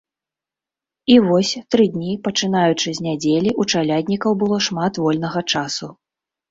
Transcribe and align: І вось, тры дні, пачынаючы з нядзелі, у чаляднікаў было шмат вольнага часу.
І 1.15 1.17
вось, 1.25 1.51
тры 1.75 1.85
дні, 1.97 2.11
пачынаючы 2.29 2.89
з 3.01 3.07
нядзелі, 3.09 3.49
у 3.65 3.69
чаляднікаў 3.75 4.31
было 4.45 4.57
шмат 4.71 4.93
вольнага 5.07 5.49
часу. 5.55 5.95